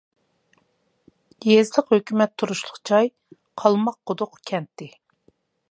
يېزىلىق 1.47 1.93
ھۆكۈمەت 1.97 2.33
تۇرۇشلۇق 2.43 2.81
جاي 2.91 3.13
قالماق 3.65 4.01
قۇدۇق 4.11 4.45
كەنتى. 4.53 4.91